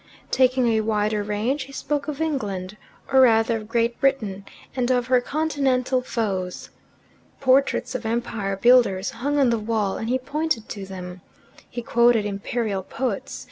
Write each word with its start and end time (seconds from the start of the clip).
Taking 0.31 0.67
a 0.69 0.81
wider 0.81 1.21
range, 1.21 1.65
he 1.65 1.71
spoke 1.71 2.07
of 2.07 2.19
England, 2.19 2.75
or 3.13 3.21
rather 3.21 3.57
of 3.57 3.67
Great 3.67 4.01
Britain, 4.01 4.45
and 4.75 4.89
of 4.89 5.05
her 5.05 5.21
continental 5.21 6.01
foes. 6.01 6.71
Portraits 7.39 7.93
of 7.93 8.03
empire 8.03 8.55
builders 8.59 9.11
hung 9.11 9.37
on 9.37 9.51
the 9.51 9.59
wall, 9.59 9.97
and 9.97 10.09
he 10.09 10.17
pointed 10.17 10.67
to 10.69 10.87
them. 10.87 11.21
He 11.69 11.83
quoted 11.83 12.25
imperial 12.25 12.81
poets. 12.81 13.39